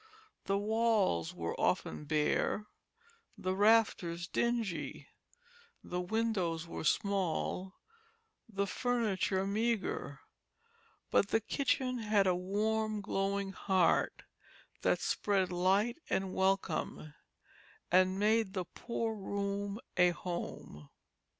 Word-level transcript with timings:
The 0.45 0.57
walls 0.57 1.31
were 1.31 1.53
often 1.61 2.05
bare, 2.05 2.65
the 3.37 3.53
rafters 3.55 4.27
dingy; 4.27 5.09
the 5.83 6.01
windows 6.01 6.65
were 6.65 6.83
small, 6.83 7.75
the 8.49 8.65
furniture 8.65 9.45
meagre; 9.45 10.21
but 11.11 11.27
the 11.27 11.39
kitchen 11.39 11.99
had 11.99 12.25
a 12.25 12.33
warm, 12.35 13.01
glowing 13.01 13.51
heart 13.51 14.23
that 14.81 15.01
spread 15.01 15.51
light 15.51 15.99
and 16.09 16.33
welcome, 16.33 17.13
and 17.91 18.17
made 18.17 18.53
the 18.53 18.65
poor 18.65 19.13
room 19.15 19.79
a 19.97 20.09
home. 20.09 20.89